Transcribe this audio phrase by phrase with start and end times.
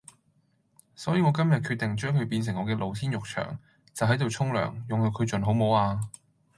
[0.95, 3.59] 所以我今日決定將佢變成我嘅露天浴場，
[3.93, 6.09] 就喺度沖涼，用到佢盡好冇啊？